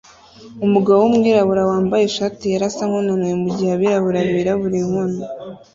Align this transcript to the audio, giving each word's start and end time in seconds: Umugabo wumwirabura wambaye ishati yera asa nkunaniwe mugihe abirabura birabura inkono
Umugabo 0.65 0.99
wumwirabura 1.01 1.61
wambaye 1.71 2.03
ishati 2.05 2.43
yera 2.51 2.65
asa 2.69 2.83
nkunaniwe 2.89 3.35
mugihe 3.43 3.71
abirabura 3.73 4.19
birabura 4.35 4.75
inkono 4.83 5.19